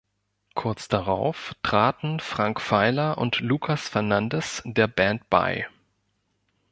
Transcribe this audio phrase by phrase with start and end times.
[0.55, 5.67] Kurz darauf traten Frank Feiler und Lucas Fernandez der Band bei.